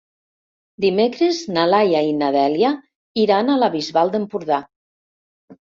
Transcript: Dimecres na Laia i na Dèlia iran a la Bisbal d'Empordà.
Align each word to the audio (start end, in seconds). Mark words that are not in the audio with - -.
Dimecres 0.85 1.41
na 1.57 1.65
Laia 1.73 2.01
i 2.09 2.17
na 2.23 2.31
Dèlia 2.37 2.73
iran 3.27 3.55
a 3.55 3.61
la 3.67 3.71
Bisbal 3.79 4.17
d'Empordà. 4.17 4.61